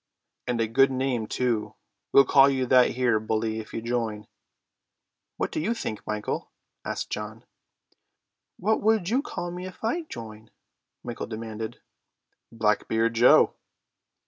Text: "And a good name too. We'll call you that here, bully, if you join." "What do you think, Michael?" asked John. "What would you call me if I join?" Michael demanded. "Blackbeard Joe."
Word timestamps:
"And 0.47 0.59
a 0.59 0.67
good 0.67 0.89
name 0.89 1.27
too. 1.27 1.75
We'll 2.11 2.25
call 2.25 2.49
you 2.49 2.65
that 2.65 2.89
here, 2.95 3.19
bully, 3.19 3.59
if 3.59 3.71
you 3.71 3.83
join." 3.83 4.25
"What 5.37 5.51
do 5.51 5.59
you 5.59 5.75
think, 5.75 6.07
Michael?" 6.07 6.49
asked 6.83 7.11
John. 7.11 7.45
"What 8.57 8.81
would 8.81 9.09
you 9.09 9.21
call 9.21 9.51
me 9.51 9.67
if 9.67 9.83
I 9.83 10.05
join?" 10.09 10.49
Michael 11.03 11.27
demanded. 11.27 11.81
"Blackbeard 12.51 13.13
Joe." 13.13 13.53